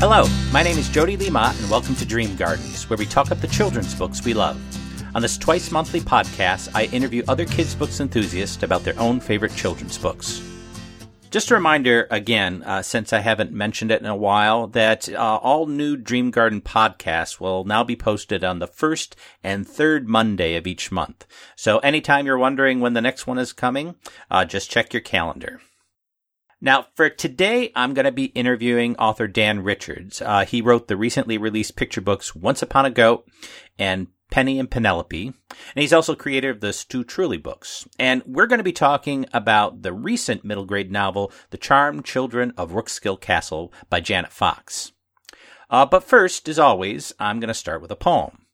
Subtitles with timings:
[0.00, 3.40] Hello, my name is Jody Lima, and welcome to Dream Gardens, where we talk up
[3.40, 4.56] the children's books we love.
[5.16, 9.56] On this twice monthly podcast, I interview other kids' books enthusiasts about their own favorite
[9.56, 10.40] children's books.
[11.32, 15.40] Just a reminder again, uh, since I haven't mentioned it in a while, that uh,
[15.42, 20.54] all new Dream Garden podcasts will now be posted on the first and third Monday
[20.54, 21.26] of each month.
[21.56, 23.96] So anytime you're wondering when the next one is coming,
[24.30, 25.60] uh, just check your calendar.
[26.60, 30.20] Now, for today, I'm going to be interviewing author Dan Richards.
[30.20, 33.28] Uh, he wrote the recently released picture books Once Upon a Goat
[33.78, 35.26] and Penny and Penelope.
[35.26, 35.36] And
[35.76, 37.86] he's also creator of the Stu Truly books.
[37.98, 42.52] And we're going to be talking about the recent middle grade novel, The Charmed Children
[42.56, 44.90] of Rookskill Castle by Janet Fox.
[45.70, 48.46] Uh, but first, as always, I'm going to start with a poem.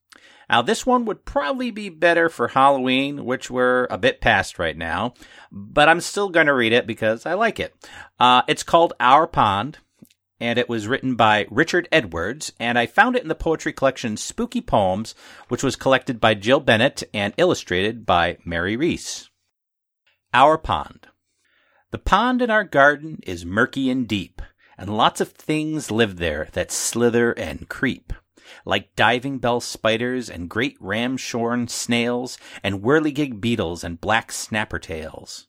[0.48, 4.76] Now, this one would probably be better for Halloween, which we're a bit past right
[4.76, 5.14] now,
[5.50, 7.74] but I'm still going to read it because I like it.
[8.18, 9.78] Uh, it's called Our Pond,
[10.40, 14.16] and it was written by Richard Edwards, and I found it in the poetry collection
[14.16, 15.14] Spooky Poems,
[15.48, 19.30] which was collected by Jill Bennett and illustrated by Mary Rees.
[20.32, 21.06] Our Pond.
[21.90, 24.42] The pond in our garden is murky and deep,
[24.76, 28.12] and lots of things live there that slither and creep
[28.64, 35.46] like diving bell spiders and great ramshorn snails and whirligig beetles and black snapper tails.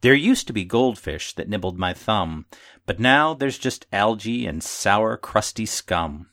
[0.00, 2.46] There used to be goldfish that nibbled my thumb,
[2.84, 6.30] but now there's just algae and sour, crusty scum.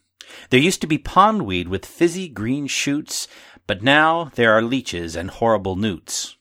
[0.50, 3.28] There used to be pondweed with fizzy green shoots,
[3.68, 6.38] but now there are leeches and horrible newts.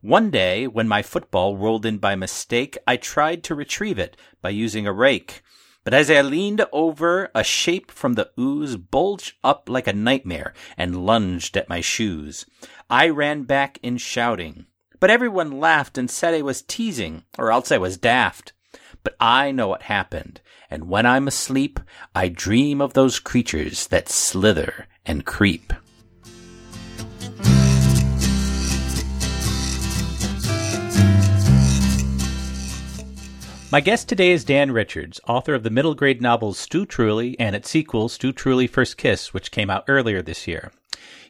[0.00, 4.50] One day, when my football rolled in by mistake, I tried to retrieve it by
[4.50, 5.42] using a rake.
[5.84, 10.54] But as I leaned over, a shape from the ooze bulged up like a nightmare
[10.76, 12.46] and lunged at my shoes.
[12.88, 14.66] I ran back in shouting.
[15.00, 18.52] But everyone laughed and said I was teasing, or else I was daft.
[19.02, 21.80] But I know what happened, and when I'm asleep,
[22.14, 25.72] I dream of those creatures that slither and creep.
[33.72, 37.56] My guest today is Dan Richards, author of the middle grade novels Stu Truly and
[37.56, 40.70] its sequel, Stu Truly First Kiss, which came out earlier this year.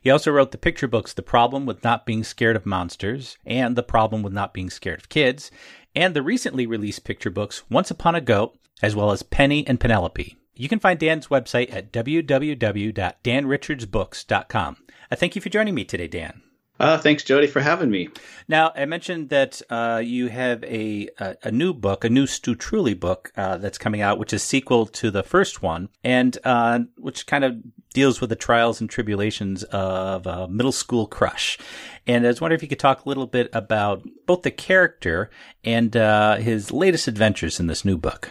[0.01, 3.77] He also wrote the picture books The Problem with Not Being Scared of Monsters and
[3.77, 5.53] The Problem with Not Being Scared of Kids,
[5.95, 9.79] and the recently released picture books Once Upon a Goat, as well as Penny and
[9.79, 10.37] Penelope.
[10.57, 14.77] You can find Dan's website at www.danrichardsbooks.com.
[15.13, 16.42] I thank you for joining me today, Dan.
[16.83, 18.09] Uh, thanks, Jody, for having me.
[18.49, 22.57] Now, I mentioned that uh, you have a, a, a new book, a new Stu
[22.57, 26.81] Truly book uh, that's coming out, which is sequel to the first one, and uh,
[26.97, 27.59] which kind of
[27.95, 31.57] deals with the trials and tribulations of a middle school crush.
[32.05, 35.31] And I was wondering if you could talk a little bit about both the character
[35.63, 38.29] and uh, his latest adventures in this new book.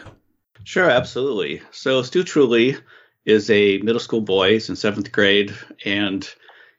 [0.66, 1.62] Sure, absolutely.
[1.72, 2.76] So, Stu Truly
[3.26, 4.54] is a middle school boy.
[4.54, 5.54] He's in seventh grade,
[5.86, 6.30] and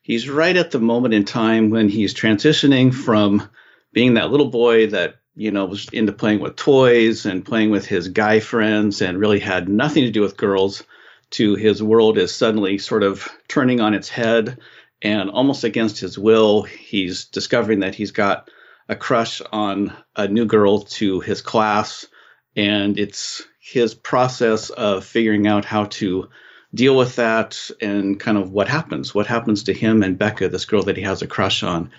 [0.02, 3.48] he's right at the moment in time when he's transitioning from
[3.92, 7.86] being that little boy that you know was into playing with toys and playing with
[7.86, 10.82] his guy friends and really had nothing to do with girls
[11.30, 14.58] to his world is suddenly sort of turning on its head
[15.00, 18.50] and almost against his will he's discovering that he's got
[18.88, 22.06] a crush on a new girl to his class.
[22.54, 26.28] And it's his process of figuring out how to
[26.74, 29.14] deal with that and kind of what happens.
[29.14, 31.90] What happens to him and Becca, this girl that he has a crush on.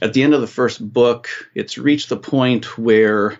[0.00, 3.38] At the end of the first book, it's reached the point where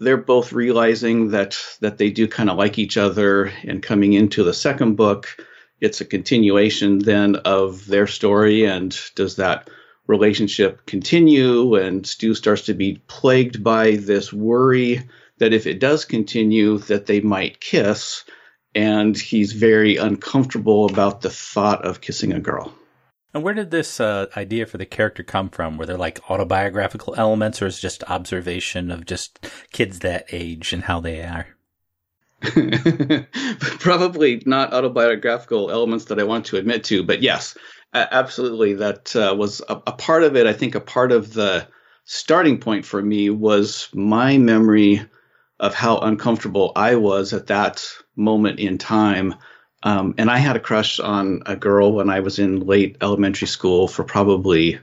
[0.00, 4.42] they're both realizing that that they do kind of like each other and coming into
[4.42, 5.36] the second book
[5.80, 9.68] it's a continuation then of their story and does that
[10.06, 15.02] relationship continue and stu starts to be plagued by this worry
[15.38, 18.24] that if it does continue that they might kiss
[18.74, 22.72] and he's very uncomfortable about the thought of kissing a girl.
[23.32, 25.76] And where did this uh, idea for the character come from?
[25.76, 30.72] Were there like autobiographical elements, or is it just observation of just kids that age
[30.72, 31.46] and how they are?
[33.78, 37.56] Probably not autobiographical elements that I want to admit to, but yes,
[37.92, 38.74] absolutely.
[38.74, 40.46] That uh, was a, a part of it.
[40.46, 41.68] I think a part of the
[42.04, 45.02] starting point for me was my memory
[45.60, 47.86] of how uncomfortable I was at that
[48.16, 49.34] moment in time.
[49.82, 53.46] Um, and I had a crush on a girl when I was in late elementary
[53.46, 54.78] school for probably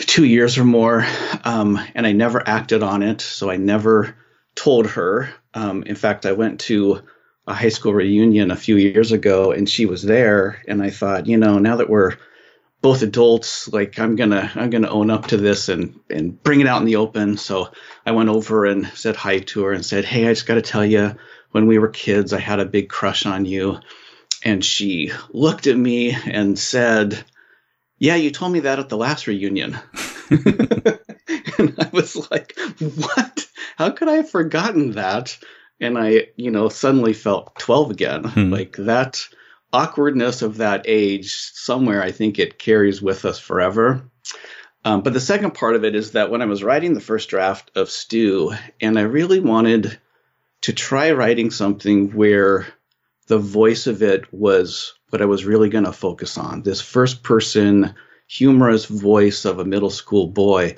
[0.00, 1.06] two years or more.
[1.44, 3.20] Um, and I never acted on it.
[3.20, 4.16] So I never
[4.56, 5.32] told her.
[5.54, 7.02] Um, in fact, I went to
[7.46, 10.62] a high school reunion a few years ago and she was there.
[10.66, 12.16] And I thought, you know, now that we're
[12.82, 16.66] both adults like i'm gonna i'm gonna own up to this and and bring it
[16.66, 17.68] out in the open so
[18.06, 20.62] i went over and said hi to her and said hey i just got to
[20.62, 21.14] tell you
[21.50, 23.80] when we were kids, I had a big crush on you.
[24.42, 27.22] And she looked at me and said,
[27.98, 29.78] Yeah, you told me that at the last reunion.
[30.30, 33.46] and I was like, What?
[33.76, 35.38] How could I have forgotten that?
[35.80, 38.24] And I, you know, suddenly felt 12 again.
[38.24, 38.50] Hmm.
[38.52, 39.26] Like that
[39.72, 44.02] awkwardness of that age, somewhere I think it carries with us forever.
[44.84, 47.28] Um, but the second part of it is that when I was writing the first
[47.28, 49.98] draft of Stu, and I really wanted
[50.62, 52.66] to try writing something where
[53.26, 57.22] the voice of it was what I was really going to focus on this first
[57.22, 57.94] person,
[58.26, 60.76] humorous voice of a middle school boy.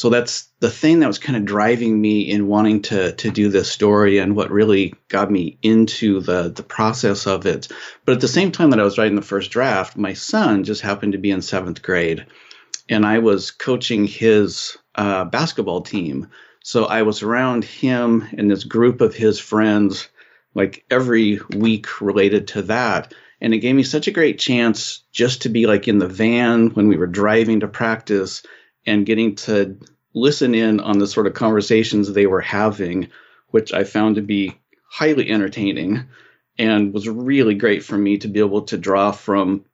[0.00, 3.50] So that's the thing that was kind of driving me in wanting to to do
[3.50, 7.68] this story and what really got me into the the process of it.
[8.06, 10.80] But at the same time that I was writing the first draft, my son just
[10.80, 12.24] happened to be in seventh grade
[12.88, 16.28] and I was coaching his uh, basketball team.
[16.64, 20.08] So I was around him and this group of his friends
[20.54, 23.12] like every week related to that.
[23.42, 26.70] And it gave me such a great chance just to be like in the van
[26.70, 28.42] when we were driving to practice
[28.86, 29.78] and getting to
[30.14, 33.08] listen in on the sort of conversations they were having,
[33.48, 34.56] which I found to be
[34.88, 36.04] highly entertaining
[36.58, 39.64] and was really great for me to be able to draw from,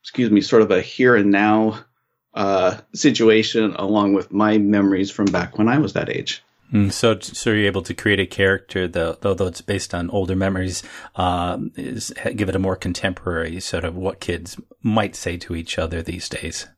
[0.00, 1.84] excuse me, sort of a here and now
[2.34, 6.42] uh, situation along with my memories from back when I was that age.
[6.72, 10.34] Mm, so, so you're able to create a character, though, though it's based on older
[10.34, 10.82] memories,
[11.16, 15.78] uh, is give it a more contemporary sort of what kids might say to each
[15.78, 16.68] other these days.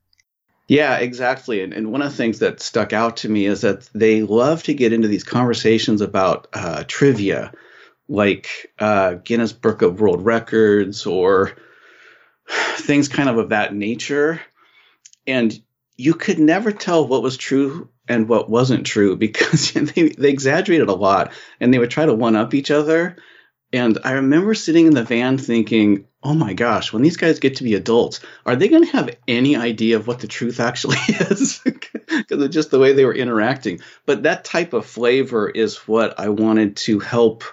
[0.67, 1.63] Yeah, exactly.
[1.63, 4.63] And, and one of the things that stuck out to me is that they love
[4.65, 7.53] to get into these conversations about uh, trivia,
[8.09, 11.53] like uh, Guinness Book of World Records or
[12.77, 14.41] things kind of of that nature
[15.27, 15.59] and
[15.97, 20.89] you could never tell what was true and what wasn't true because they, they exaggerated
[20.89, 23.17] a lot and they would try to one up each other.
[23.73, 27.57] And I remember sitting in the van thinking, oh my gosh, when these guys get
[27.57, 30.97] to be adults, are they going to have any idea of what the truth actually
[31.09, 31.61] is?
[31.63, 33.81] Because of just the way they were interacting.
[34.07, 37.45] But that type of flavor is what I wanted to help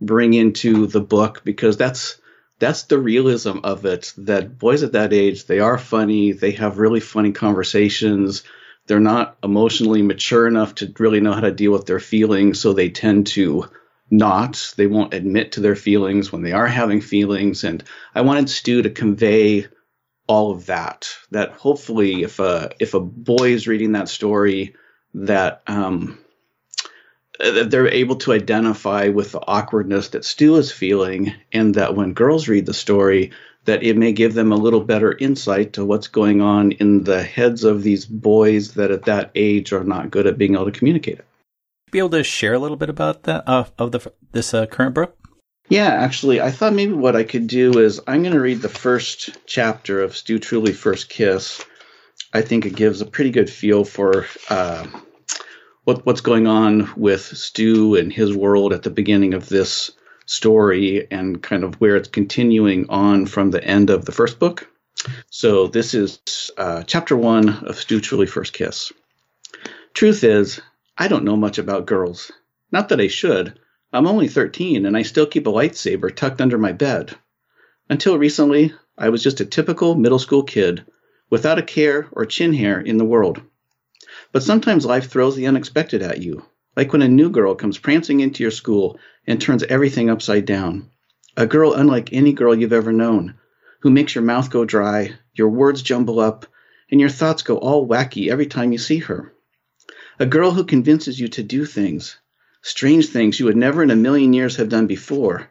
[0.00, 2.18] bring into the book because that's
[2.58, 6.78] that's the realism of it that boys at that age they are funny they have
[6.78, 8.42] really funny conversations
[8.86, 12.72] they're not emotionally mature enough to really know how to deal with their feelings so
[12.72, 13.68] they tend to
[14.10, 17.84] not they won't admit to their feelings when they are having feelings and
[18.14, 19.66] i wanted stu to convey
[20.26, 24.74] all of that that hopefully if a if a boy is reading that story
[25.14, 26.18] that um,
[27.40, 32.12] uh, they're able to identify with the awkwardness that Stu is feeling, and that when
[32.12, 33.32] girls read the story,
[33.64, 37.22] that it may give them a little better insight to what's going on in the
[37.22, 40.78] heads of these boys that at that age are not good at being able to
[40.78, 41.26] communicate it.
[41.94, 44.96] Be able to share a little bit about that uh, of the this uh, current
[44.96, 45.16] book.
[45.68, 48.68] Yeah, actually, I thought maybe what I could do is I'm going to read the
[48.68, 51.64] first chapter of Stu Truly First Kiss.
[52.32, 54.88] I think it gives a pretty good feel for uh,
[55.84, 59.92] what what's going on with Stu and his world at the beginning of this
[60.26, 64.68] story and kind of where it's continuing on from the end of the first book.
[65.30, 66.18] So this is
[66.58, 68.92] uh, chapter one of Stu Truly First Kiss.
[69.92, 70.60] Truth is,
[70.96, 72.30] I don't know much about girls.
[72.70, 73.58] Not that I should.
[73.92, 77.16] I'm only 13 and I still keep a lightsaber tucked under my bed.
[77.90, 80.84] Until recently, I was just a typical middle school kid
[81.30, 83.42] without a care or chin hair in the world.
[84.30, 86.44] But sometimes life throws the unexpected at you,
[86.76, 90.90] like when a new girl comes prancing into your school and turns everything upside down.
[91.36, 93.34] A girl unlike any girl you've ever known,
[93.80, 96.46] who makes your mouth go dry, your words jumble up,
[96.88, 99.33] and your thoughts go all wacky every time you see her.
[100.16, 102.18] A girl who convinces you to do things,
[102.62, 105.48] strange things you would never in a million years have done before,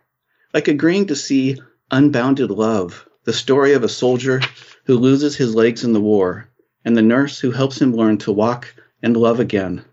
[0.53, 1.57] like agreeing to see
[1.91, 4.39] Unbounded Love, the story of a soldier
[4.85, 6.47] who loses his legs in the war
[6.85, 9.83] and the nurse who helps him learn to walk and love again.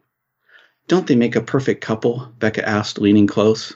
[0.87, 2.33] Don't they make a perfect couple?
[2.39, 3.75] Becca asked, leaning close.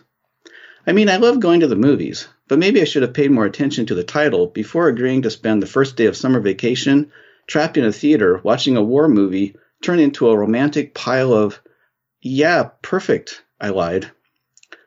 [0.86, 3.46] I mean, I love going to the movies, but maybe I should have paid more
[3.46, 7.10] attention to the title before agreeing to spend the first day of summer vacation
[7.48, 11.60] trapped in a theater watching a war movie turn into a romantic pile of,
[12.22, 14.10] yeah, perfect, I lied.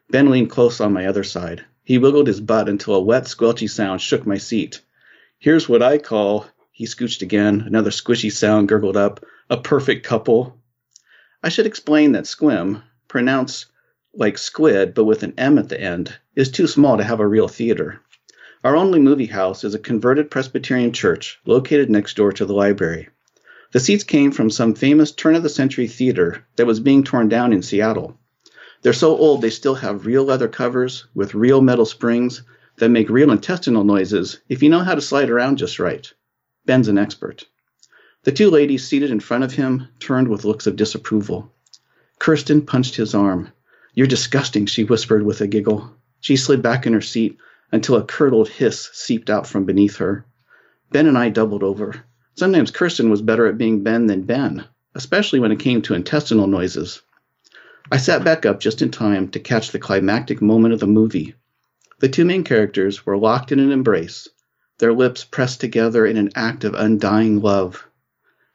[0.10, 1.64] Ben leaned close on my other side.
[1.84, 4.82] He wiggled his butt until a wet, squelchy sound shook my seat.
[5.38, 7.64] Here's what I call he scooched again.
[7.66, 9.24] Another squishy sound gurgled up.
[9.52, 10.58] A perfect couple.
[11.44, 13.68] I should explain that Sequim, pronounced
[14.16, 17.28] like squid but with an M at the end, is too small to have a
[17.28, 18.02] real theater.
[18.64, 23.10] Our only movie house is a converted Presbyterian church located next door to the library.
[23.74, 27.28] The seats came from some famous turn of the century theater that was being torn
[27.28, 28.18] down in Seattle.
[28.82, 32.44] They're so old they still have real leather covers with real metal springs
[32.78, 36.12] that make real intestinal noises if you know how to slide around just right.
[36.66, 37.46] Ben's an expert.
[38.24, 41.54] The two ladies seated in front of him turned with looks of disapproval.
[42.20, 43.50] Kirsten punched his arm.
[43.94, 45.96] You're disgusting, she whispered with a giggle.
[46.20, 47.38] She slid back in her seat
[47.72, 50.26] until a curdled hiss seeped out from beneath her.
[50.92, 52.04] Ben and I doubled over.
[52.38, 54.64] Sometimes Kirsten was better at being Ben than Ben,
[54.94, 57.02] especially when it came to intestinal noises.
[57.92, 61.34] I sat back up just in time to catch the climactic moment of the movie.
[61.98, 64.28] The two main characters were locked in an embrace,
[64.78, 67.88] their lips pressed together in an act of undying love.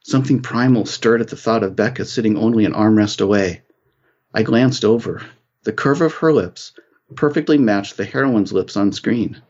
[0.05, 3.63] Something primal stirred at the thought of Becca sitting only an armrest away.
[4.33, 5.21] I glanced over.
[5.63, 6.71] The curve of her lips
[7.15, 9.41] perfectly matched the heroine's lips on screen.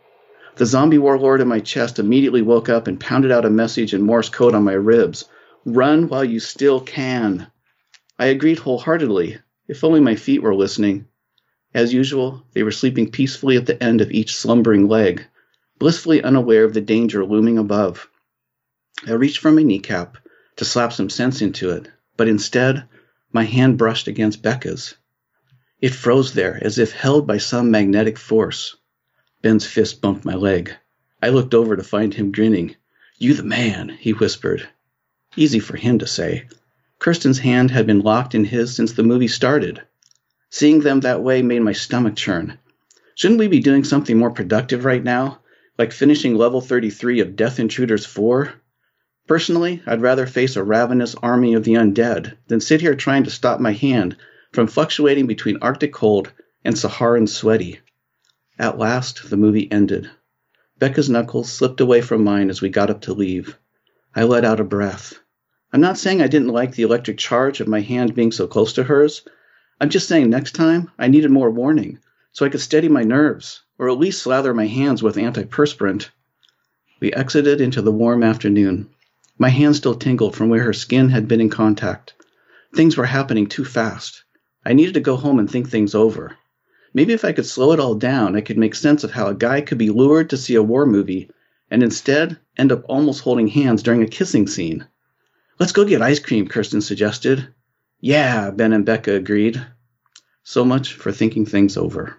[0.55, 4.03] The zombie warlord in my chest immediately woke up and pounded out a message in
[4.03, 5.25] Morse code on my ribs
[5.65, 7.47] Run while you still can.
[8.19, 11.07] I agreed wholeheartedly, if only my feet were listening.
[11.73, 15.25] As usual, they were sleeping peacefully at the end of each slumbering leg,
[15.79, 18.07] blissfully unaware of the danger looming above.
[19.07, 20.17] I reached for my kneecap
[20.57, 22.83] to slap some sense into it, but instead,
[23.31, 24.93] my hand brushed against Becca's.
[25.81, 28.75] It froze there as if held by some magnetic force.
[29.43, 30.73] Ben's fist bumped my leg.
[31.21, 32.77] I looked over to find him grinning.
[33.17, 34.69] You the man, he whispered.
[35.35, 36.47] Easy for him to say.
[36.97, 39.81] Kirsten's hand had been locked in his since the movie started.
[40.49, 42.57] Seeing them that way made my stomach churn.
[43.15, 45.41] Shouldn't we be doing something more productive right now?
[45.77, 48.53] Like finishing level 33 of Death Intruders 4?
[49.27, 53.29] Personally, I'd rather face a ravenous army of the undead than sit here trying to
[53.29, 54.15] stop my hand
[54.53, 56.31] from fluctuating between Arctic cold
[56.63, 57.81] and Saharan sweaty.
[58.59, 60.11] At last, the movie ended.
[60.77, 63.57] Becca's knuckles slipped away from mine as we got up to leave.
[64.15, 65.19] I let out a breath.
[65.71, 68.73] I'm not saying I didn't like the electric charge of my hand being so close
[68.73, 69.23] to hers.
[69.81, 71.97] I'm just saying next time I needed more warning
[72.31, 76.09] so I could steady my nerves or at least slather my hands with antiperspirant.
[76.99, 78.89] We exited into the warm afternoon.
[79.39, 82.13] My hand still tingled from where her skin had been in contact.
[82.75, 84.23] Things were happening too fast.
[84.63, 86.37] I needed to go home and think things over.
[86.93, 89.35] Maybe if I could slow it all down, I could make sense of how a
[89.35, 91.29] guy could be lured to see a war movie
[91.71, 94.85] and instead end up almost holding hands during a kissing scene.
[95.59, 97.47] Let's go get ice cream, Kirsten suggested.
[97.99, 99.65] Yeah, Ben and Becca agreed.
[100.43, 102.17] So much for thinking things over.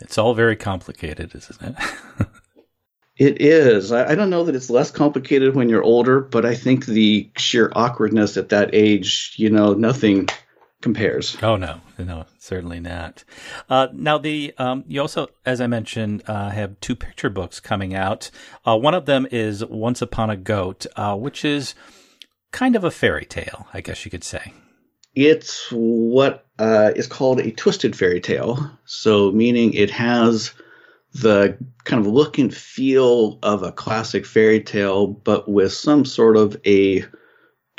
[0.00, 1.74] It's all very complicated, isn't it?
[3.22, 3.92] It is.
[3.92, 7.70] I, don't know that it's less complicated when you're older, but I think the sheer
[7.74, 10.28] awkwardness at that age, you know, nothing
[10.80, 11.36] compares.
[11.42, 13.24] Oh no, no, certainly not.
[13.68, 17.94] Uh, now the um, you also, as I mentioned, uh, have two picture books coming
[17.94, 18.30] out.
[18.64, 21.74] Uh, one of them is Once Upon a Goat, uh, which is
[22.50, 24.52] kind of a fairy tale, I guess you could say.
[25.14, 28.70] It's what uh, is called a twisted fairy tale.
[28.84, 30.52] So, meaning it has
[31.14, 36.36] the kind of look and feel of a classic fairy tale, but with some sort
[36.36, 37.04] of a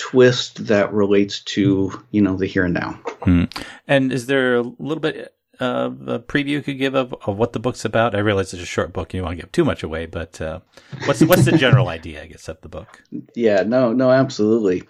[0.04, 3.00] twist that relates to you know the here and now.
[3.22, 3.46] Hmm.
[3.88, 7.54] And is there a little bit of a preview you could give of, of what
[7.54, 8.14] the book's about?
[8.14, 10.06] I realize it's a short book, and you don't want to give too much away,
[10.06, 10.60] but uh,
[11.06, 12.22] what's what's the general idea?
[12.22, 13.02] I guess of the book.
[13.34, 14.84] Yeah, no, no, absolutely.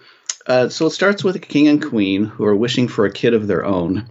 [0.48, 3.34] Uh, so it starts with a king and queen who are wishing for a kid
[3.34, 4.08] of their own,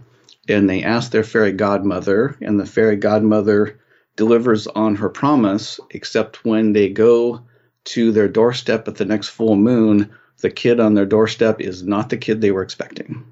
[0.48, 3.78] and they ask their fairy godmother, and the fairy godmother
[4.16, 7.42] delivers on her promise, except when they go
[7.84, 10.10] to their doorstep at the next full moon,
[10.44, 13.24] the kid on their doorstep is not the kid they were expecting.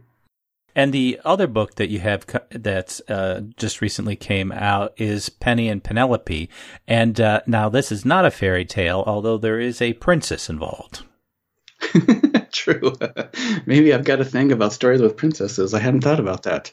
[0.75, 5.69] And the other book that you have that's uh, just recently came out is Penny
[5.69, 6.49] and Penelope.
[6.89, 11.03] And uh, now this is not a fairy tale, although there is a princess involved.
[12.53, 12.95] True.
[13.67, 15.75] Maybe I've got a thing about stories with princesses.
[15.75, 16.73] I hadn't thought about that.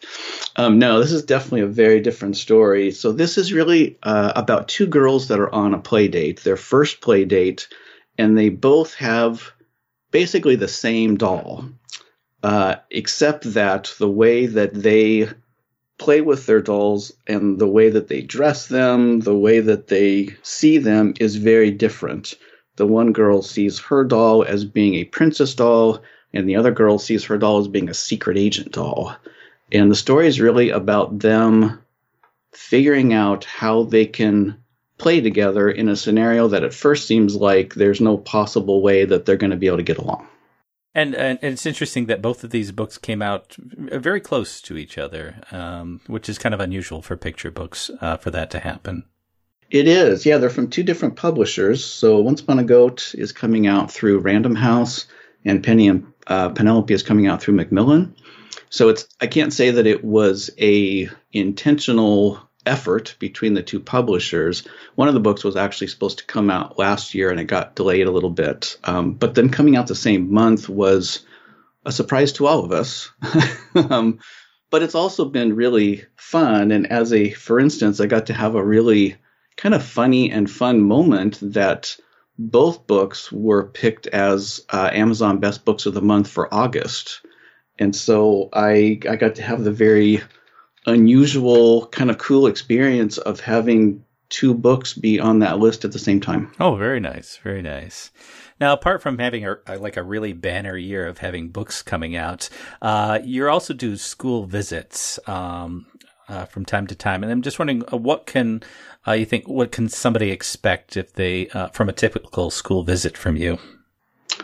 [0.56, 2.92] Um, no, this is definitely a very different story.
[2.92, 6.56] So this is really uh, about two girls that are on a play date, their
[6.56, 7.68] first play date,
[8.18, 9.52] and they both have
[10.12, 11.66] basically the same doll,
[12.44, 15.30] uh, except that the way that they
[15.98, 20.36] play with their dolls and the way that they dress them, the way that they
[20.42, 22.36] see them is very different.
[22.78, 26.02] The one girl sees her doll as being a princess doll,
[26.34, 29.14] and the other girl sees her doll as being a secret agent doll.
[29.72, 31.82] And the story is really about them
[32.54, 34.58] figuring out how they can
[35.00, 39.26] play together in a scenario that at first seems like there's no possible way that
[39.26, 40.28] they're going to be able to get along.
[40.94, 44.98] And, and, it's interesting that both of these books came out very close to each
[44.98, 49.06] other, um, which is kind of unusual for picture books uh, for that to happen.
[49.70, 50.38] It is, yeah.
[50.40, 51.86] They're from two different publishers.
[51.86, 55.06] So Once Upon a Goat is coming out through Random House,
[55.46, 58.16] and Penny and uh, Penelope is coming out through Macmillan.
[58.70, 64.66] So it's I can't say that it was a intentional effort between the two publishers.
[64.96, 67.76] One of the books was actually supposed to come out last year and it got
[67.76, 68.78] delayed a little bit.
[68.84, 71.26] Um, but then coming out the same month was
[71.86, 73.12] a surprise to all of us.
[73.76, 74.20] um,
[74.70, 76.72] but it's also been really fun.
[76.72, 79.18] And as a, for instance, I got to have a really
[79.58, 81.98] kind of funny and fun moment that
[82.38, 87.22] both books were picked as uh, Amazon Best Books of the Month for August.
[87.78, 90.22] And so I, I got to have the very
[90.90, 96.00] unusual, kind of cool experience of having two books be on that list at the
[96.00, 96.52] same time.
[96.60, 97.38] Oh, very nice.
[97.38, 98.12] Very nice.
[98.60, 102.50] Now, apart from having a, like a really banner year of having books coming out,
[102.82, 105.88] uh, you also do school visits um,
[106.28, 108.62] uh, from time to time, and I'm just wondering uh, what can
[109.08, 113.18] uh, you think what can somebody expect if they uh, from a typical school visit
[113.18, 113.58] from you?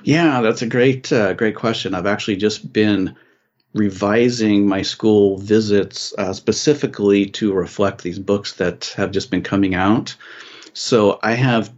[0.04, 1.94] Yeah, that's a great uh, great question.
[1.94, 3.16] I've actually just been
[3.75, 9.75] revising my school visits uh, specifically to reflect these books that have just been coming
[9.75, 10.15] out.
[10.74, 11.74] So I have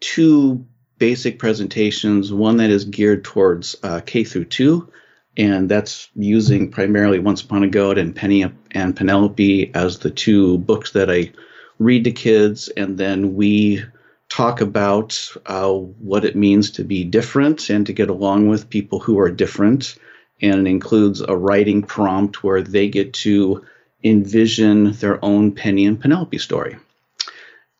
[0.00, 0.64] two
[0.98, 4.92] basic presentations, one that is geared towards uh, K through two,
[5.38, 10.58] and that's using primarily Once Upon a Goat and Penny and Penelope as the two
[10.58, 11.32] books that I
[11.78, 13.82] read to kids, and then we
[14.28, 18.98] talk about uh, what it means to be different and to get along with people
[18.98, 19.96] who are different
[20.40, 23.64] and it includes a writing prompt where they get to
[24.02, 26.76] envision their own Penny and Penelope story.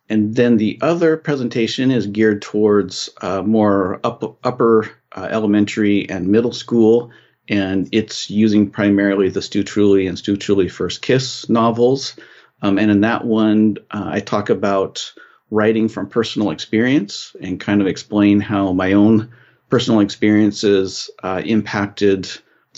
[0.08, 6.28] And then the other presentation is geared towards uh, more up, upper uh, elementary and
[6.28, 7.10] middle school,
[7.48, 12.16] and it's using primarily the Stu Truly and Stu Truly First Kiss novels.
[12.62, 15.12] Um, and in that one, uh, I talk about
[15.50, 19.30] writing from personal experience and kind of explain how my own
[19.70, 22.28] personal experiences uh, impacted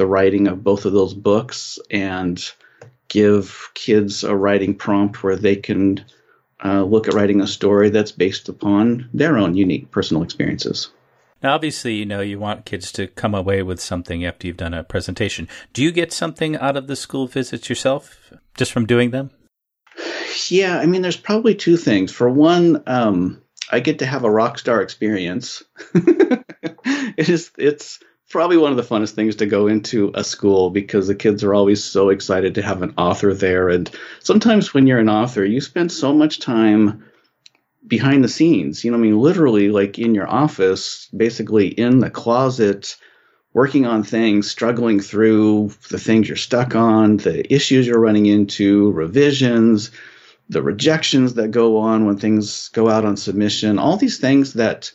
[0.01, 2.43] the writing of both of those books and
[3.09, 6.03] give kids a writing prompt where they can
[6.65, 10.91] uh, look at writing a story that's based upon their own unique personal experiences.
[11.43, 14.73] Now, obviously, you know, you want kids to come away with something after you've done
[14.73, 15.49] a presentation.
[15.75, 19.31] Do you get something out of the school visits yourself just from doing them?
[20.49, 22.11] Yeah, I mean, there's probably two things.
[22.11, 25.63] For one, um, I get to have a rock star experience.
[25.95, 31.09] it is, it's, probably one of the funnest things to go into a school because
[31.09, 33.69] the kids are always so excited to have an author there.
[33.69, 33.91] And
[34.21, 37.05] sometimes when you're an author, you spend so much time
[37.87, 38.85] behind the scenes.
[38.85, 42.97] You know, I mean, literally, like in your office, basically in the closet,
[43.53, 48.93] working on things, struggling through the things you're stuck on, the issues you're running into,
[48.93, 49.91] revisions,
[50.49, 54.93] the rejections that go on when things go out on submission, all these things that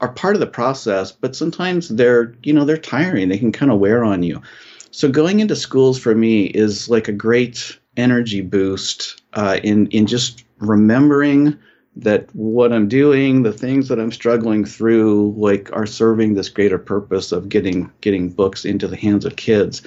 [0.00, 3.28] are part of the process, but sometimes they're, you know, they're tiring.
[3.28, 4.42] They can kind of wear on you.
[4.90, 10.06] So going into schools for me is like a great energy boost uh, in in
[10.06, 11.58] just remembering
[11.96, 16.78] that what I'm doing, the things that I'm struggling through, like are serving this greater
[16.78, 19.82] purpose of getting getting books into the hands of kids.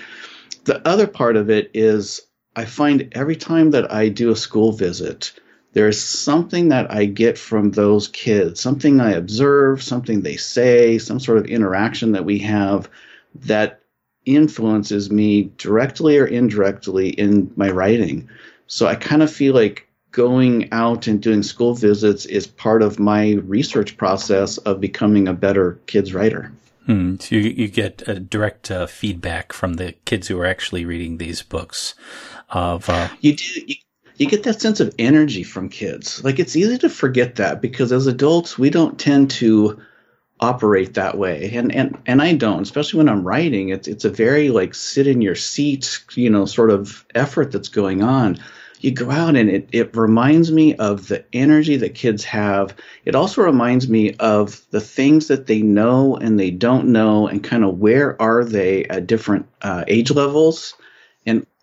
[0.65, 2.21] The other part of it is
[2.55, 5.33] I find every time that I do a school visit,
[5.73, 11.19] there's something that I get from those kids, something I observe, something they say, some
[11.19, 12.89] sort of interaction that we have
[13.35, 13.81] that
[14.25, 18.29] influences me directly or indirectly in my writing.
[18.67, 22.99] So I kind of feel like going out and doing school visits is part of
[22.99, 26.51] my research process of becoming a better kids writer.
[26.85, 27.17] Hmm.
[27.19, 31.17] So you, you get a direct uh, feedback from the kids who are actually reading
[31.17, 31.93] these books.
[32.49, 33.09] Of uh...
[33.21, 33.45] you do.
[33.67, 33.75] You,
[34.19, 36.23] you get that sense of energy from kids.
[36.23, 39.81] Like it's easy to forget that because as adults, we don't tend to
[40.41, 41.51] operate that way.
[41.53, 43.69] And and and I don't, especially when I'm writing.
[43.69, 47.69] It's it's a very like sit in your seat, you know, sort of effort that's
[47.69, 48.37] going on.
[48.81, 52.73] You go out and it, it reminds me of the energy that kids have.
[53.03, 57.43] It also reminds me of the things that they know and they don't know and
[57.43, 60.75] kind of where are they at different uh, age levels.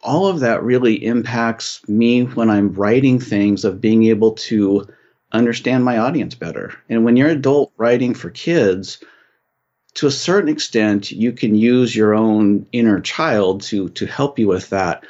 [0.03, 4.87] All of that really impacts me when I'm writing things of being able to
[5.33, 6.75] understand my audience better.
[6.89, 9.03] And when you're adult writing for kids,
[9.95, 14.47] to a certain extent, you can use your own inner child to to help you
[14.47, 15.05] with that.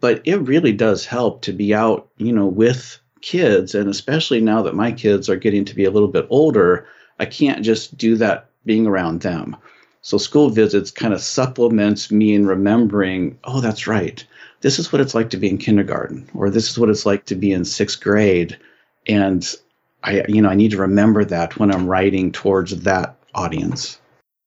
[0.00, 4.62] But it really does help to be out, you know, with kids, and especially now
[4.62, 6.86] that my kids are getting to be a little bit older,
[7.18, 9.56] I can't just do that being around them.
[10.04, 14.24] So school visits kind of supplements me in remembering, oh, that's right.
[14.60, 17.24] This is what it's like to be in kindergarten or this is what it's like
[17.26, 18.56] to be in sixth grade.
[19.08, 19.44] And
[20.04, 23.98] i you know i need to remember that when i'm writing towards that audience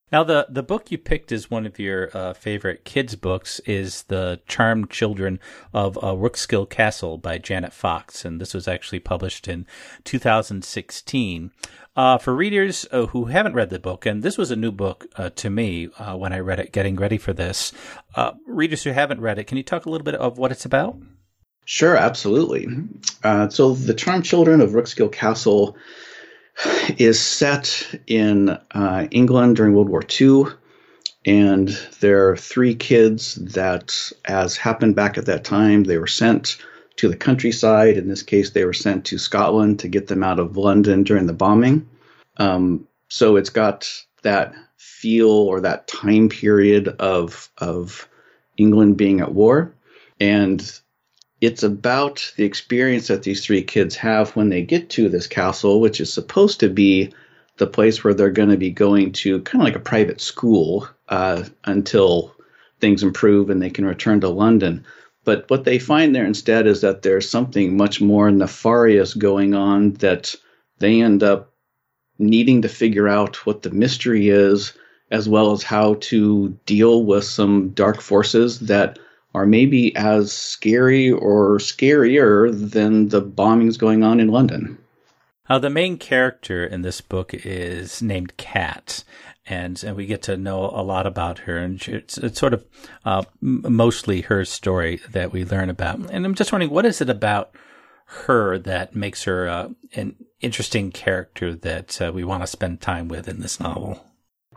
[0.10, 4.04] Now, the, the book you picked as one of your uh, favorite kids' books is
[4.04, 5.38] The Charmed Children
[5.74, 9.66] of uh, Rookskill Castle by Janet Fox, and this was actually published in
[10.06, 11.52] 2016.
[11.98, 15.08] Uh, for readers uh, who haven't read the book, and this was a new book
[15.18, 17.74] uh, to me uh, when I read it, getting ready for this,
[18.16, 20.64] uh, readers who haven't read it, can you talk a little bit of what it's
[20.64, 20.98] about?
[21.66, 22.66] Sure, absolutely.
[23.50, 25.76] So, The Charmed Children of Rookskill Castle
[26.98, 30.46] is set in uh, England during World War II.
[31.26, 36.58] And there are three kids that, as happened back at that time, they were sent
[36.98, 37.98] to the countryside.
[37.98, 41.28] In this case, they were sent to Scotland to get them out of London during
[41.28, 41.88] the bombing.
[42.38, 43.90] Um, so it's got
[44.24, 48.08] that feel or that time period of of
[48.58, 49.74] England being at war,
[50.20, 50.80] and
[51.40, 55.80] it's about the experience that these three kids have when they get to this castle,
[55.80, 57.14] which is supposed to be
[57.58, 60.88] the place where they're going to be going to kind of like a private school
[61.10, 62.36] uh, until
[62.80, 64.86] things improve and they can return to London.
[65.24, 69.94] But what they find there instead is that there's something much more nefarious going on
[69.96, 70.34] that
[70.80, 71.52] they end up
[72.20, 74.74] needing to figure out what the mystery is,
[75.12, 79.00] as well as how to deal with some dark forces that
[79.34, 84.78] are maybe as scary or scarier than the bombings going on in London.
[85.50, 89.04] Uh, the main character in this book is named Kat,
[89.46, 92.66] and, and we get to know a lot about her, and it's, it's sort of
[93.06, 96.00] uh, mostly her story that we learn about.
[96.12, 97.52] And I'm just wondering, what is it about
[98.08, 103.08] her that makes her uh, an interesting character that uh, we want to spend time
[103.08, 104.04] with in this novel?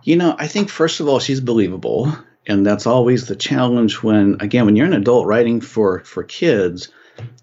[0.02, 2.12] You know, I think first of all, she's believable
[2.50, 6.88] and that's always the challenge when again when you're an adult writing for for kids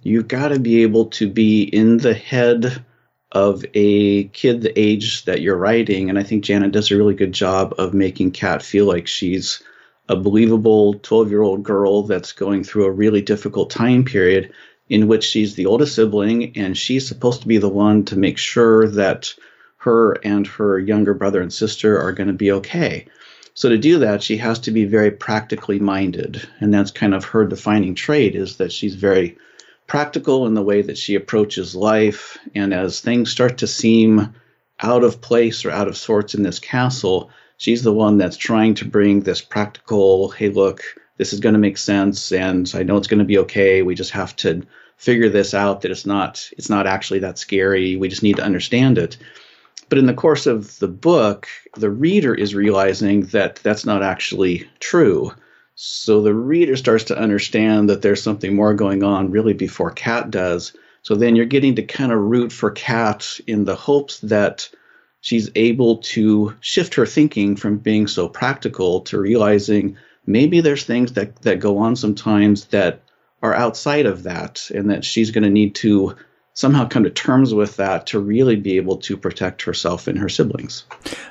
[0.04, 2.84] you've got to be able to be in the head
[3.32, 6.10] of a kid the age that you're writing.
[6.10, 9.64] And i think janet does a really good job of making kat feel like she's
[10.10, 14.52] a believable 12 year old girl that's going through a really difficult time period
[14.90, 18.38] in which she's the oldest sibling and she's supposed to be the one to make
[18.38, 19.34] sure that
[19.78, 23.06] her and her younger brother and sister are going to be okay
[23.58, 27.26] so to do that, she has to be very practically minded, and that's kind of
[27.26, 29.36] her defining trait is that she's very
[29.88, 32.38] practical in the way that she approaches life.
[32.54, 34.36] And as things start to seem
[34.80, 38.76] out of place or out of sorts in this castle, she's the one that's trying
[38.76, 40.84] to bring this practical, hey, look,
[41.18, 43.82] this is going to make sense, and I know it's going to be okay.
[43.82, 44.62] We just have to
[44.98, 47.96] figure this out that it's not it's not actually that scary.
[47.96, 49.18] We just need to understand it.
[49.90, 54.70] But in the course of the book, the reader is realizing that that's not actually
[54.80, 55.32] true.
[55.76, 60.32] So the reader starts to understand that there's something more going on really before Kat
[60.32, 60.74] does.
[61.04, 64.70] So then you're getting to kind of root for Kat in the hopes that
[65.22, 71.14] she's able to shift her thinking from being so practical to realizing maybe there's things
[71.14, 73.02] that, that go on sometimes that
[73.42, 76.16] are outside of that and that she's going to need to
[76.58, 80.28] somehow come to terms with that to really be able to protect herself and her
[80.28, 80.86] siblings.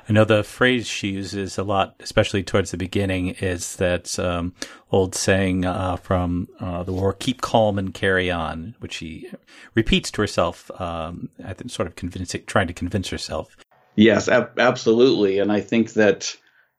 [0.08, 4.54] I know the phrase she uses a lot, especially towards the beginning, is that um,
[4.92, 9.28] old saying uh, from uh, the war, keep calm and carry on, which she
[9.74, 13.56] repeats to herself, um, I think sort of convincing, trying to convince herself.
[13.96, 15.40] Yes, ab- absolutely.
[15.40, 16.36] And I think that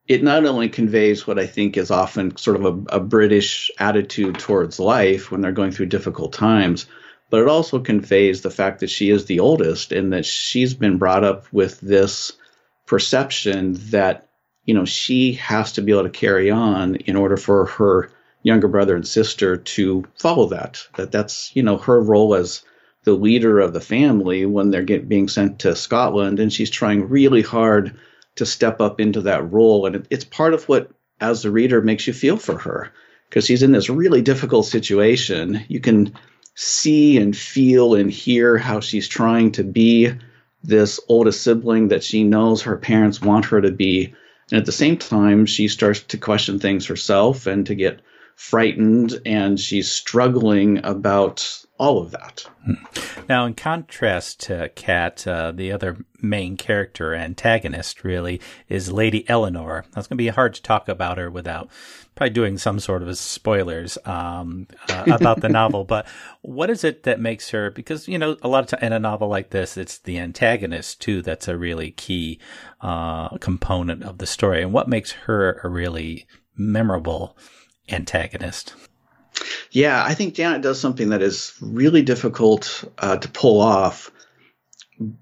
[0.07, 4.39] it not only conveys what I think is often sort of a, a British attitude
[4.39, 6.85] towards life when they're going through difficult times,
[7.29, 10.97] but it also conveys the fact that she is the oldest and that she's been
[10.97, 12.33] brought up with this
[12.85, 14.27] perception that
[14.65, 18.09] you know she has to be able to carry on in order for her
[18.43, 22.63] younger brother and sister to follow that that that's you know her role as
[23.03, 27.07] the leader of the family when they're get, being sent to Scotland and she's trying
[27.07, 27.97] really hard
[28.35, 31.81] to step up into that role and it, it's part of what as the reader
[31.81, 32.91] makes you feel for her
[33.29, 35.63] because she's in this really difficult situation.
[35.67, 36.13] You can
[36.59, 40.11] see and feel and hear how she's trying to be
[40.63, 44.13] this oldest sibling that she knows her parents want her to be.
[44.51, 48.01] And at the same time, she starts to question things herself and to get
[48.35, 52.45] frightened, and she's struggling about all of that.
[53.29, 59.85] Now, in contrast to Kat, uh, the other main character, antagonist, really, is Lady Eleanor.
[59.91, 61.69] That's going to be hard to talk about her without
[62.15, 65.83] probably doing some sort of spoilers um, uh, about the novel.
[65.83, 66.07] But
[66.41, 67.69] what is it that makes her?
[67.69, 71.01] Because you know, a lot of time in a novel like this, it's the antagonist
[71.01, 72.39] too that's a really key
[72.81, 74.63] uh, component of the story.
[74.63, 77.37] And what makes her a really memorable
[77.89, 78.73] antagonist?
[79.71, 84.11] Yeah, I think Janet does something that is really difficult uh, to pull off,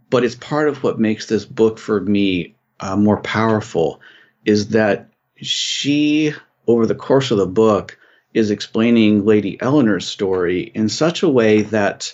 [0.09, 4.01] but it's part of what makes this book for me uh, more powerful
[4.45, 5.09] is that
[5.41, 6.33] she,
[6.67, 7.97] over the course of the book,
[8.33, 12.13] is explaining Lady Eleanor's story in such a way that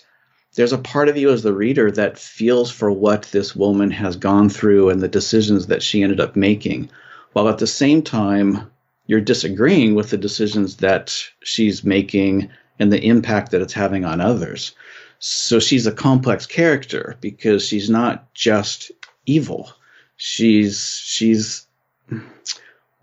[0.56, 4.18] there's a part of you as the reader that feels for what this woman has
[4.18, 6.90] gone through and the decisions that she ended up making,
[7.34, 8.72] while at the same time,
[9.12, 14.22] you're disagreeing with the decisions that she's making and the impact that it's having on
[14.22, 14.74] others.
[15.20, 18.90] So she's a complex character because she's not just
[19.26, 19.70] evil.
[20.16, 21.68] She's she's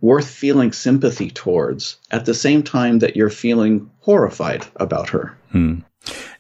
[0.01, 5.37] worth feeling sympathy towards at the same time that you're feeling horrified about her.
[5.53, 5.81] Hmm.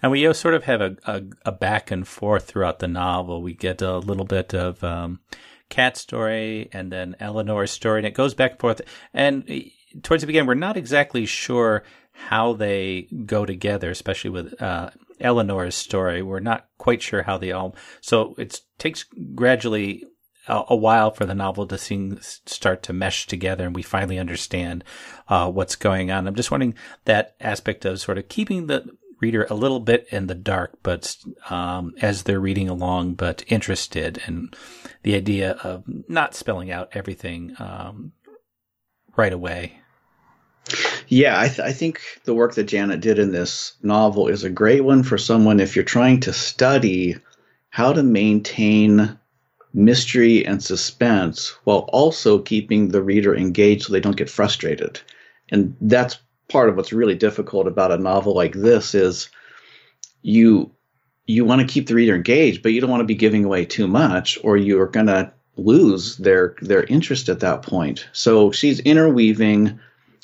[0.00, 3.42] And we sort of have a, a, a, back and forth throughout the novel.
[3.42, 5.20] We get a little bit of um,
[5.68, 8.80] Kat's story and then Eleanor's story, and it goes back and forth.
[9.12, 9.70] And
[10.02, 15.74] towards the beginning, we're not exactly sure how they go together, especially with uh, Eleanor's
[15.74, 16.22] story.
[16.22, 17.76] We're not quite sure how they all.
[18.00, 19.04] So it takes
[19.34, 20.04] gradually
[20.48, 21.78] a, a while for the novel to
[22.18, 24.84] start to mesh together, and we finally understand
[25.28, 26.26] uh, what's going on.
[26.26, 28.86] I'm just wondering that aspect of sort of keeping the
[29.20, 31.16] reader a little bit in the dark, but
[31.50, 34.54] um, as they're reading along, but interested, and
[35.02, 38.12] the idea of not spelling out everything um,
[39.16, 39.80] right away.
[41.08, 44.50] Yeah, I, th- I, think the work that Janet did in this novel is a
[44.50, 47.16] great one for someone if you're trying to study
[47.70, 49.18] how to maintain
[49.72, 55.00] mystery and suspense while also keeping the reader engaged so they don't get frustrated.
[55.50, 59.28] And that's part of what's really difficult about a novel like this is
[60.22, 60.70] you
[61.26, 63.66] you want to keep the reader engaged, but you don't want to be giving away
[63.66, 68.08] too much, or you are going to lose their their interest at that point.
[68.12, 69.78] So she's interweaving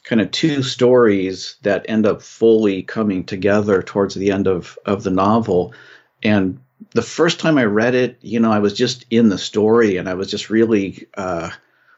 [0.05, 5.03] kind of two stories that end up fully coming together towards the end of of
[5.03, 5.75] the novel.
[6.23, 6.61] And
[6.93, 10.09] the first time I read it, you know, I was just in the story and
[10.09, 11.51] I was just really uh,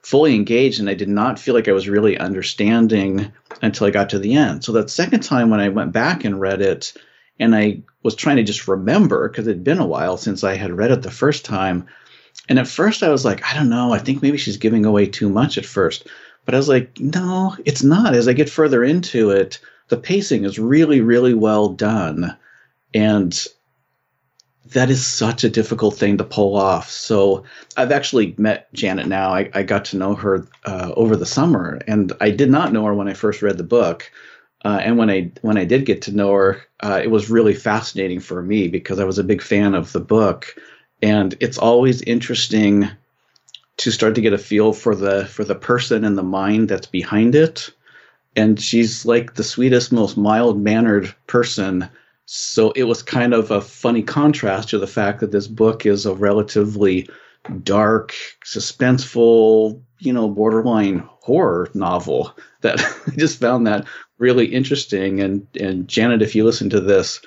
[0.07, 4.11] fully engaged and I did not feel like I was really understanding until I got
[4.11, 4.63] to the end.
[4.63, 6.93] So that second time when I went back and read it
[7.41, 10.55] and I was trying to just remember because it had been a while since I
[10.55, 11.89] had read it the first time.
[12.49, 15.07] And at first I was like, I don't know, I think maybe she's giving away
[15.07, 16.07] too much at first.
[16.45, 18.15] But I was like, no, it's not.
[18.15, 22.37] As I get further into it, the pacing is really, really well done.
[22.95, 23.45] And
[24.71, 26.91] that is such a difficult thing to pull off.
[26.91, 27.45] So
[27.77, 29.31] I've actually met Janet now.
[29.31, 32.85] I, I got to know her uh, over the summer, and I did not know
[32.85, 34.11] her when I first read the book.
[34.65, 37.55] Uh, and when I when I did get to know her, uh, it was really
[37.55, 40.57] fascinating for me because I was a big fan of the book,
[41.03, 42.89] and it's always interesting
[43.77, 46.87] to start to get a feel for the for the person and the mind that's
[46.87, 47.71] behind it.
[48.35, 51.89] And she's like the sweetest, most mild mannered person
[52.27, 56.05] so it was kind of a funny contrast to the fact that this book is
[56.05, 57.09] a relatively
[57.63, 63.87] dark, suspenseful, you know, borderline horror novel that I just found that
[64.19, 65.21] really interesting.
[65.21, 67.21] And, and Janet, if you listen to this,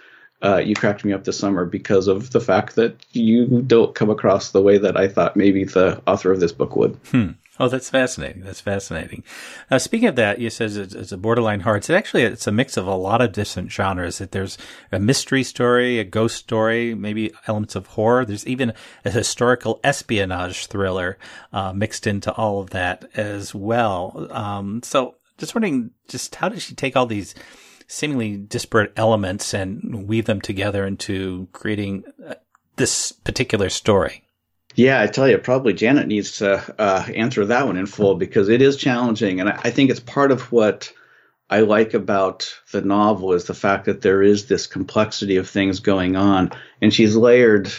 [0.43, 4.09] uh, you cracked me up this summer because of the fact that you don't come
[4.09, 6.97] across the way that I thought maybe the author of this book would.
[7.11, 7.31] Hmm.
[7.61, 8.43] Oh, that's fascinating.
[8.43, 9.21] That's fascinating.
[9.69, 11.75] Uh, speaking of that, you says it's, it's, a borderline horror.
[11.75, 14.19] It's actually it's a mix of a lot of different genres.
[14.19, 14.57] That there's
[14.93, 18.23] a mystery story, a ghost story, maybe elements of horror.
[18.23, 18.71] There's even
[19.03, 21.17] a historical espionage thriller
[21.51, 24.27] uh, mixed into all of that as well.
[24.31, 27.35] Um, so, just wondering, just how did she take all these
[27.87, 32.35] seemingly disparate elements and weave them together into creating uh,
[32.77, 34.28] this particular story?
[34.79, 38.47] Yeah, I tell you, probably Janet needs to uh, answer that one in full because
[38.47, 40.93] it is challenging, and I, think it's part of what
[41.49, 45.81] I like about the novel is the fact that there is this complexity of things
[45.81, 47.69] going on, and she's layered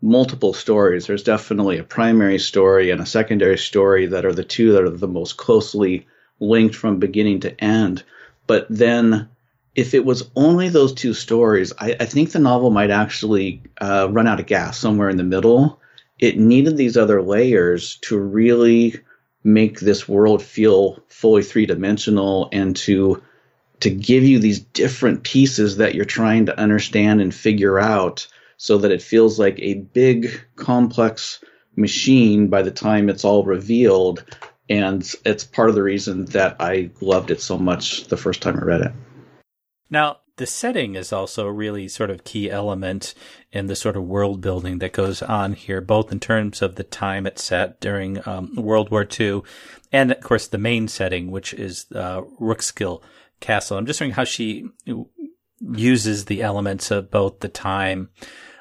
[0.00, 1.08] multiple stories.
[1.08, 4.90] There's definitely a primary story and a secondary story that are the two that are
[4.90, 6.06] the most closely
[6.38, 8.04] linked from beginning to end.
[8.46, 9.28] But then,
[9.74, 14.06] if it was only those two stories, I, I think the novel might actually uh,
[14.12, 15.80] run out of gas somewhere in the middle
[16.18, 19.00] it needed these other layers to really
[19.44, 23.22] make this world feel fully three dimensional and to
[23.78, 28.26] to give you these different pieces that you're trying to understand and figure out
[28.56, 31.44] so that it feels like a big complex
[31.76, 34.24] machine by the time it's all revealed
[34.68, 38.58] and it's part of the reason that I loved it so much the first time
[38.58, 38.92] I read it.
[39.90, 43.14] Now, the setting is also a really sort of key element
[43.52, 46.84] in the sort of world building that goes on here, both in terms of the
[46.84, 49.42] time it's set during um, World War II,
[49.92, 53.02] and of course the main setting, which is uh, Rookskill
[53.40, 53.78] Castle.
[53.78, 54.68] I'm just wondering how she
[55.60, 58.10] uses the elements of both the time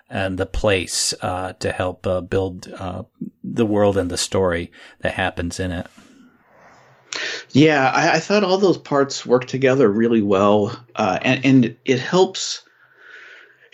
[0.09, 3.03] and the place uh, to help uh, build uh,
[3.43, 5.87] the world and the story that happens in it.
[7.51, 11.99] Yeah, I, I thought all those parts work together really well, uh, and, and it
[11.99, 12.61] helps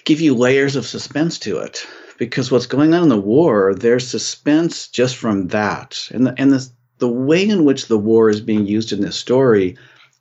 [0.05, 1.85] give you layers of suspense to it
[2.17, 6.51] because what's going on in the war, there's suspense just from that, and the, and
[6.51, 9.75] the the way in which the war is being used in this story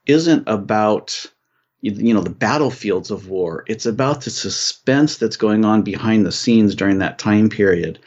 [0.06, 1.26] isn't about
[1.83, 3.64] you know the battlefields of war.
[3.66, 7.98] It's about the suspense that's going on behind the scenes during that time period,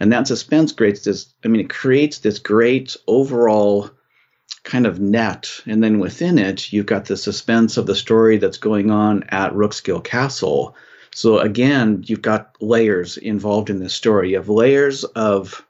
[0.00, 1.34] and that suspense creates this.
[1.44, 3.90] I mean, it creates this great overall
[4.64, 8.58] kind of net, and then within it, you've got the suspense of the story that's
[8.58, 10.76] going on at Rookskill Castle.
[11.14, 14.30] So again, you've got layers involved in this story.
[14.30, 15.64] You have layers of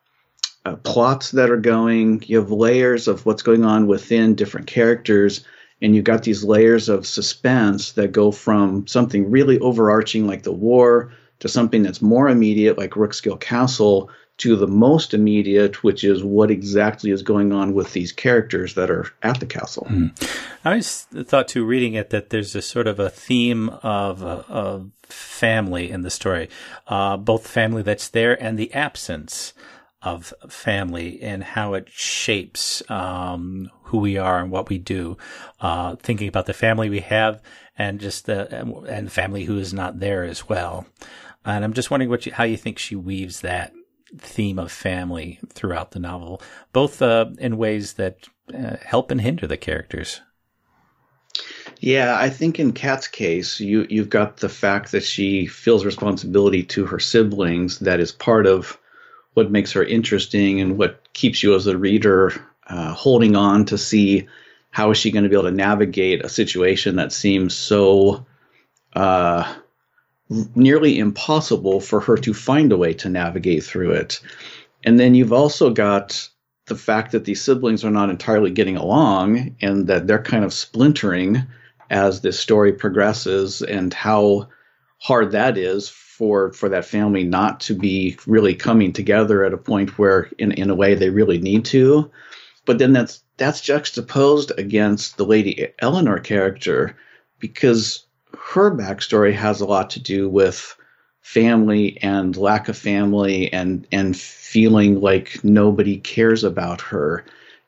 [0.65, 2.23] uh, plots that are going.
[2.27, 5.45] You have layers of what's going on within different characters,
[5.81, 10.53] and you've got these layers of suspense that go from something really overarching like the
[10.53, 14.11] war to something that's more immediate like Rookskill Castle
[14.43, 18.91] to the most immediate, which is what exactly is going on with these characters that
[18.91, 19.87] are at the castle.
[19.89, 20.37] Mm.
[20.65, 24.91] I always thought, too, reading it, that there's a sort of a theme of, of
[25.05, 26.49] family in the story,
[26.89, 29.53] uh, both family that's there and the absence
[30.03, 35.17] of family and how it shapes um, who we are and what we do.
[35.61, 37.41] Uh, thinking about the family we have
[37.79, 38.53] and just the
[38.89, 40.85] and family who is not there as well.
[41.45, 43.73] And I'm just wondering what you, how you think she weaves that
[44.19, 49.47] theme of family throughout the novel, both uh, in ways that uh, help and hinder
[49.47, 50.21] the characters.
[51.81, 56.63] Yeah, I think in Kat's case, you you've got the fact that she feels responsibility
[56.65, 58.79] to her siblings that is part of
[59.35, 62.33] what makes her interesting and what keeps you as a reader
[62.69, 64.29] uh, holding on to see
[64.71, 68.25] how is she going to be able to navigate a situation that seems so
[68.95, 69.55] uh,
[70.55, 74.21] nearly impossible for her to find a way to navigate through it.
[74.85, 76.29] And then you've also got
[76.67, 80.53] the fact that these siblings are not entirely getting along and that they're kind of
[80.53, 81.43] splintering
[81.91, 84.49] as this story progresses and how
[84.99, 89.59] hard that is for for that family not to be really coming together at a
[89.59, 92.09] point where in in a way they really need to
[92.65, 96.97] but then that's that's juxtaposed against the lady eleanor character
[97.41, 98.07] because
[98.51, 100.77] her backstory has a lot to do with
[101.21, 107.25] family and lack of family and and feeling like nobody cares about her.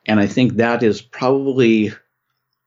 [0.06, 1.92] And i think that is probably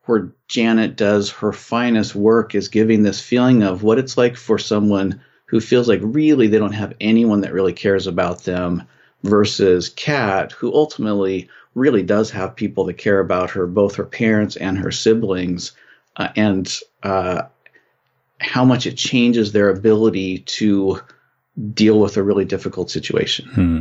[0.05, 4.57] where janet does her finest work is giving this feeling of what it's like for
[4.57, 8.83] someone who feels like really they don't have anyone that really cares about them
[9.23, 14.55] versus Kat, who ultimately really does have people that care about her, both her parents
[14.55, 15.71] and her siblings,
[16.17, 17.43] uh, and uh,
[18.39, 20.99] how much it changes their ability to
[21.73, 23.47] deal with a really difficult situation.
[23.49, 23.79] Hmm.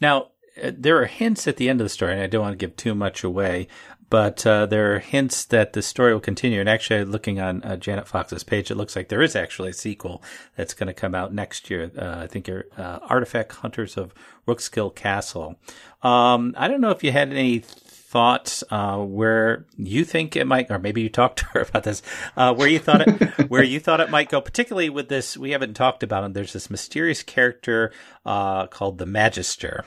[0.00, 0.28] Now,
[0.62, 2.66] uh, there are hints at the end of the story, and I don't want to
[2.66, 3.68] give too much away,
[4.10, 6.60] but uh, there are hints that the story will continue.
[6.60, 9.74] And actually, looking on uh, Janet Fox's page, it looks like there is actually a
[9.74, 10.22] sequel
[10.56, 11.90] that's going to come out next year.
[11.96, 14.14] Uh, I think you're uh, Artifact Hunters of
[14.46, 15.58] Rookskill Castle.
[16.02, 17.64] Um, I don't know if you had any
[18.08, 22.02] thoughts uh, where you think it might, or maybe you talked to her about this,
[22.36, 24.40] uh, where you thought it, where you thought it might go.
[24.40, 26.34] Particularly with this, we haven't talked about it.
[26.34, 27.92] There's this mysterious character
[28.24, 29.84] called the Magister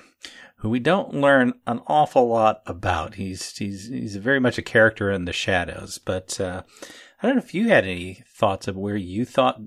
[0.62, 3.16] who we don't learn an awful lot about.
[3.16, 5.98] He's he's he's very much a character in the shadows.
[5.98, 6.62] But uh,
[7.22, 9.60] I don't know if you had any thoughts of where you thought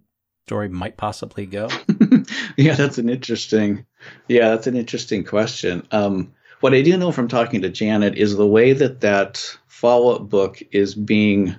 [0.47, 1.69] story might possibly go.
[2.57, 3.87] yeah, that's an interesting.
[4.29, 5.85] Yeah, that's an interesting question.
[5.91, 10.29] Um, what I do know from talking to Janet is the way that that follow-up
[10.29, 11.57] book is being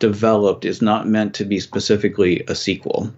[0.00, 3.12] developed is not meant to be specifically a sequel.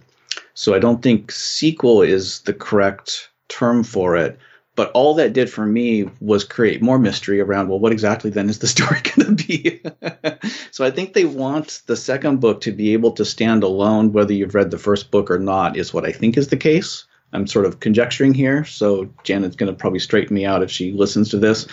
[0.55, 4.39] So I don't think sequel is the correct term for it.
[4.79, 8.49] But all that did for me was create more mystery around, well, what exactly then
[8.49, 9.83] is the story going to be?
[10.71, 14.33] so I think they want the second book to be able to stand alone, whether
[14.33, 17.08] you've read the first book or not, is what I think is the case.
[17.33, 20.93] I'm sort of conjecturing here, so Janet's going to probably straighten me out if she
[20.93, 21.67] listens to this.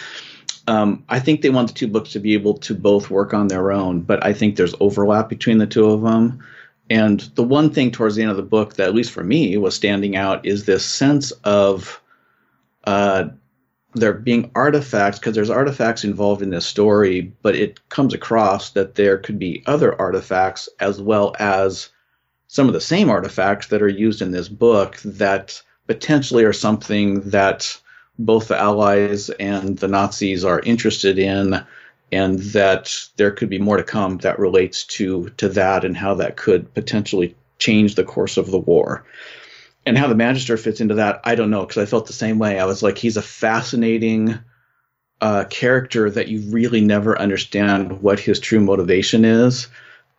[0.68, 3.48] Um, I think they want the two books to be able to both work on
[3.48, 6.44] their own, but I think there's overlap between the two of them.
[6.90, 9.58] And the one thing towards the end of the book that, at least for me,
[9.58, 12.02] was standing out is this sense of
[12.86, 13.26] uh,
[13.94, 18.96] there being artifacts because there's artifacts involved in this story, but it comes across that
[18.96, 21.90] there could be other artifacts as well as
[22.56, 27.22] some of the same artifacts that are used in this book that potentially are something
[27.30, 27.80] that
[28.18, 31.64] both the Allies and the Nazis are interested in,
[32.12, 36.14] and that there could be more to come that relates to to that and how
[36.16, 39.06] that could potentially change the course of the war
[39.86, 42.40] and how the Magister fits into that, I don't know because I felt the same
[42.40, 42.60] way.
[42.60, 44.40] I was like, he's a fascinating
[45.22, 49.68] uh, character that you really never understand what his true motivation is.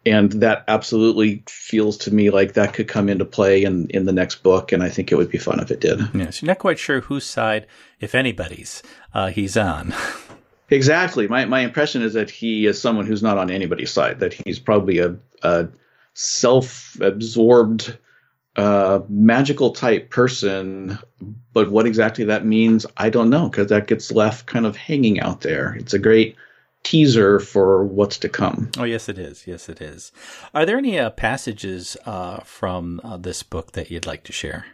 [0.06, 4.12] And that absolutely feels to me like that could come into play in, in the
[4.12, 6.00] next book, and I think it would be fun if it did.
[6.14, 7.66] Yes, you're not quite sure whose side,
[7.98, 9.92] if anybody's, uh, he's on.
[10.70, 11.26] exactly.
[11.26, 14.20] My my impression is that he is someone who's not on anybody's side.
[14.20, 15.68] That he's probably a, a
[16.14, 17.98] self-absorbed
[18.56, 20.98] uh, magical type person,
[21.52, 25.20] but what exactly that means, I don't know, because that gets left kind of hanging
[25.20, 25.74] out there.
[25.74, 26.36] It's a great
[26.86, 28.70] teaser for what's to come.
[28.78, 29.44] Oh, yes, it is.
[29.44, 30.12] Yes, it is.
[30.54, 34.66] Are there any uh, passages uh, from uh, this book that you'd like to share?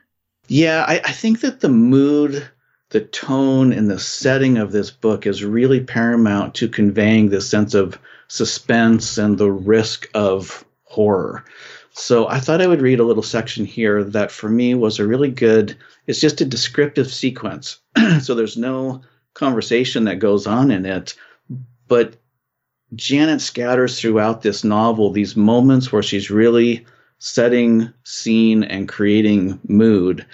[0.46, 2.46] Yeah, I, I think that the mood,
[2.90, 7.72] the tone, and the setting of this book is really paramount to conveying this sense
[7.72, 7.98] of
[8.28, 11.46] suspense and the risk of horror.
[11.94, 15.06] So I thought I would read a little section here that for me was a
[15.06, 17.78] really good, it's just a descriptive sequence.
[18.20, 19.00] so there's no
[19.32, 21.14] conversation that goes on in it,
[21.92, 22.16] but
[22.94, 26.86] Janet scatters throughout this novel these moments where she's really
[27.18, 30.24] setting scene and creating mood.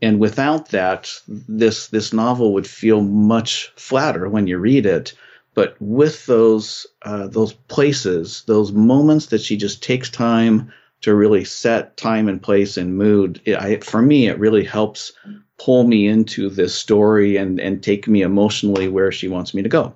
[0.00, 5.12] And without that, this this novel would feel much flatter when you read it.
[5.54, 11.44] But with those uh, those places, those moments that she just takes time to really
[11.44, 13.40] set time and place and mood.
[13.48, 15.12] I, for me, it really helps
[15.58, 19.68] pull me into this story and, and take me emotionally where she wants me to
[19.68, 19.92] go.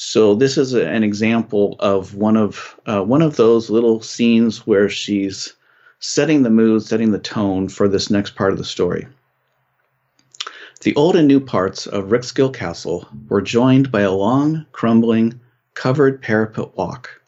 [0.00, 4.64] So this is a, an example of one of uh, one of those little scenes
[4.64, 5.54] where she's
[5.98, 9.08] setting the mood, setting the tone for this next part of the story.
[10.82, 15.40] The old and new parts of Rookskill Castle were joined by a long, crumbling,
[15.74, 17.20] covered parapet walk.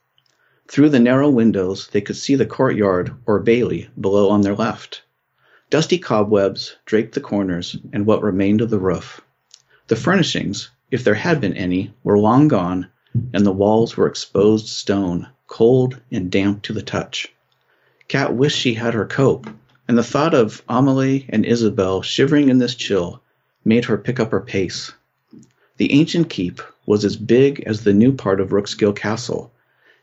[0.68, 5.02] Through the narrow windows they could see the courtyard or bailey below on their left.
[5.70, 9.20] Dusty cobwebs draped the corners and what remained of the roof.
[9.88, 12.88] The furnishings, if there had been any, were long gone,
[13.32, 17.32] and the walls were exposed stone, cold and damp to the touch.
[18.09, 19.47] Kat wished she had her coat,
[19.86, 23.22] and the thought of Amelie and Isabel shivering in this chill
[23.64, 24.91] made her pick up her pace.
[25.76, 29.53] The ancient keep was as big as the new part of Rookskill Castle,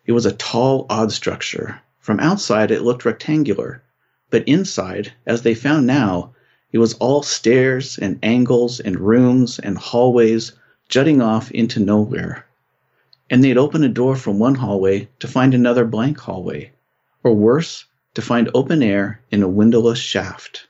[0.05, 1.81] it was a tall, odd structure.
[1.99, 3.83] From outside it looked rectangular,
[4.29, 6.33] but inside, as they found now,
[6.71, 10.53] it was all stairs and angles and rooms and hallways
[10.89, 12.45] jutting off into nowhere.
[13.29, 16.71] And they'd open a door from one hallway to find another blank hallway,
[17.23, 20.67] or worse, to find open air in a windowless shaft.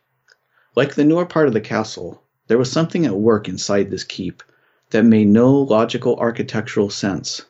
[0.75, 4.43] Like the newer part of the castle, there was something at work inside this keep
[4.89, 7.43] that made no logical architectural sense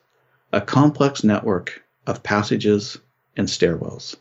[0.53, 2.97] a complex network of passages
[3.35, 4.15] and stairwells.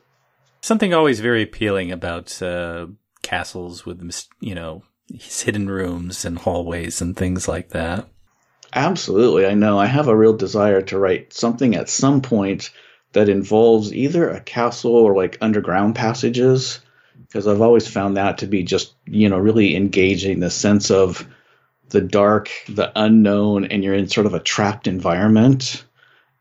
[0.61, 2.89] Something always very appealing about uh,
[3.23, 8.09] castles with, you know, hidden rooms and hallways and things like that.
[8.77, 9.47] Absolutely.
[9.47, 9.79] I know.
[9.81, 12.71] I have a real desire to write something at some point
[13.13, 16.79] that involves either a castle or like underground passages
[17.27, 21.27] because I've always found that to be just, you know, really engaging the sense of
[21.89, 25.85] the dark, the unknown, and you're in sort of a trapped environment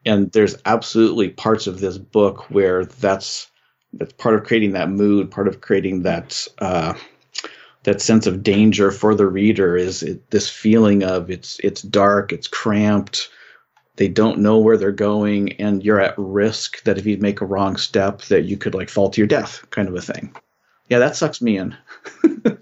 [0.05, 3.49] and there's absolutely parts of this book where that's
[3.93, 6.93] that's part of creating that mood, part of creating that uh,
[7.85, 12.33] that sense of danger for the reader is it, this feeling of it's it's dark,
[12.33, 13.29] it's cramped,
[13.95, 17.45] they don't know where they're going, and you're at risk that if you make a
[17.45, 20.35] wrong step, that you could like fall to your death, kind of a thing.
[20.89, 21.75] Yeah, that sucks me in.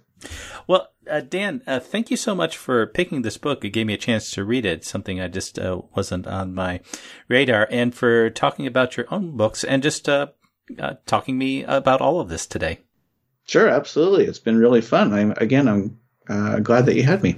[0.67, 3.65] well, uh, Dan, uh, thank you so much for picking this book.
[3.65, 6.81] It gave me a chance to read it, something I just uh, wasn't on my
[7.27, 10.27] radar, and for talking about your own books and just uh,
[10.77, 12.79] uh, talking me about all of this today.
[13.45, 14.25] Sure, absolutely.
[14.25, 15.13] It's been really fun.
[15.13, 17.35] I'm again, I'm uh, glad that you had me.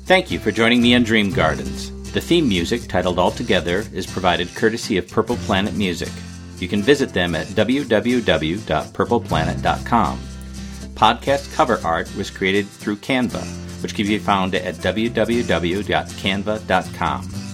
[0.06, 1.92] Thank you for joining me on Dream Gardens.
[2.14, 6.12] The theme music, titled All Together, is provided courtesy of Purple Planet Music.
[6.60, 10.20] You can visit them at www.purpleplanet.com.
[10.96, 13.44] Podcast cover art was created through Canva,
[13.84, 17.47] which can be found at www.canva.com.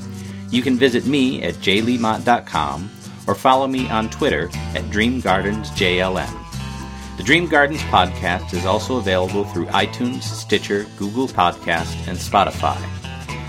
[0.53, 2.91] You can visit me at jlemont.com
[3.25, 7.17] or follow me on Twitter at DreamGardensJLM.
[7.17, 12.77] The Dream Gardens podcast is also available through iTunes, Stitcher, Google Podcast, and Spotify.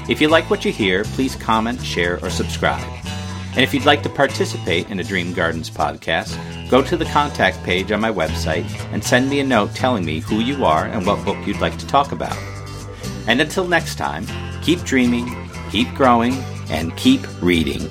[0.09, 2.83] If you like what you hear, please comment, share, or subscribe.
[3.51, 6.39] And if you'd like to participate in a Dream Gardens podcast,
[6.71, 10.21] go to the contact page on my website and send me a note telling me
[10.21, 12.39] who you are and what book you'd like to talk about.
[13.29, 14.27] And until next time,
[14.63, 16.33] keep dreaming, keep growing,
[16.75, 17.89] and keep reading.